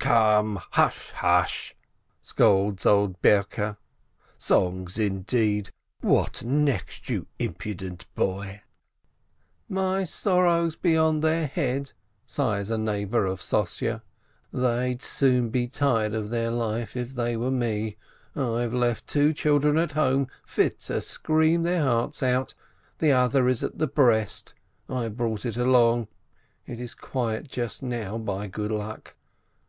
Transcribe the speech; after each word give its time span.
"Come! 0.00 0.58
hush, 0.72 1.10
hush!" 1.12 1.76
scolds 2.20 2.84
old 2.84 3.22
Berke. 3.22 3.76
"Songs, 4.36 4.98
in 4.98 5.22
deed! 5.22 5.70
What 6.00 6.42
next, 6.42 7.08
you 7.08 7.28
impudent 7.38 8.06
boy?" 8.16 8.62
264 9.68 9.70
STEINBERG 9.70 9.70
"My 9.70 10.02
sorrows 10.02 10.74
be 10.74 10.96
on 10.96 11.20
their 11.20 11.46
head!" 11.46 11.92
sighs 12.26 12.70
a 12.70 12.76
neighbor 12.76 13.24
of 13.24 13.40
Sossye's. 13.40 14.00
"They'd 14.52 15.00
soon 15.00 15.50
be 15.50 15.68
tired 15.68 16.12
of 16.12 16.30
their 16.30 16.50
life, 16.50 16.96
if 16.96 17.14
they 17.14 17.36
were 17.36 17.52
me. 17.52 17.96
I've 18.34 18.74
left 18.74 19.06
two 19.06 19.32
children 19.32 19.78
at 19.78 19.92
home 19.92 20.26
fit 20.44 20.80
to 20.80 21.00
scream 21.02 21.62
their 21.62 21.84
hearts 21.84 22.20
out. 22.20 22.54
The 22.98 23.12
other 23.12 23.46
is 23.46 23.62
at 23.62 23.78
the 23.78 23.86
breast, 23.86 24.54
I 24.88 25.04
have 25.04 25.16
brought 25.16 25.46
it 25.46 25.56
along. 25.56 26.08
It 26.66 26.80
is 26.80 26.96
quiet 26.96 27.46
just 27.48 27.84
now, 27.84 28.18
by 28.18 28.48
good 28.48 28.72
luck." 28.72 29.14